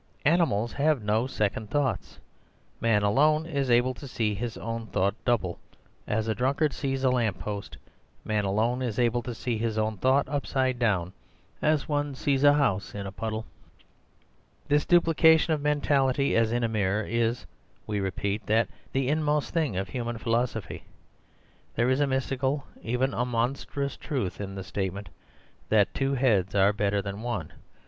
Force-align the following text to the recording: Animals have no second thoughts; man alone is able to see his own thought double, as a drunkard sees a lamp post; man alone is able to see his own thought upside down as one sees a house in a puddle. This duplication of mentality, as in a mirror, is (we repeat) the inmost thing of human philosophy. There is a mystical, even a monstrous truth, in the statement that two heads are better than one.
Animals 0.25 0.73
have 0.73 1.03
no 1.03 1.27
second 1.27 1.69
thoughts; 1.69 2.17
man 2.79 3.03
alone 3.03 3.45
is 3.45 3.69
able 3.69 3.93
to 3.93 4.07
see 4.07 4.33
his 4.33 4.57
own 4.57 4.87
thought 4.87 5.13
double, 5.25 5.59
as 6.07 6.27
a 6.27 6.33
drunkard 6.33 6.73
sees 6.73 7.03
a 7.03 7.11
lamp 7.11 7.37
post; 7.37 7.77
man 8.25 8.43
alone 8.43 8.81
is 8.81 8.97
able 8.97 9.21
to 9.21 9.35
see 9.35 9.59
his 9.59 9.77
own 9.77 9.97
thought 9.97 10.27
upside 10.27 10.79
down 10.79 11.13
as 11.61 11.87
one 11.87 12.15
sees 12.15 12.43
a 12.43 12.53
house 12.55 12.95
in 12.95 13.05
a 13.05 13.11
puddle. 13.11 13.45
This 14.69 14.87
duplication 14.87 15.53
of 15.53 15.61
mentality, 15.61 16.35
as 16.35 16.51
in 16.51 16.63
a 16.63 16.67
mirror, 16.67 17.03
is 17.05 17.45
(we 17.85 17.99
repeat) 17.99 18.47
the 18.47 18.67
inmost 19.07 19.53
thing 19.53 19.77
of 19.77 19.89
human 19.89 20.17
philosophy. 20.17 20.83
There 21.75 21.91
is 21.91 21.99
a 21.99 22.07
mystical, 22.07 22.63
even 22.81 23.13
a 23.13 23.23
monstrous 23.23 23.97
truth, 23.97 24.41
in 24.41 24.55
the 24.55 24.63
statement 24.63 25.09
that 25.69 25.93
two 25.93 26.15
heads 26.15 26.55
are 26.55 26.73
better 26.73 27.03
than 27.03 27.21
one. 27.21 27.53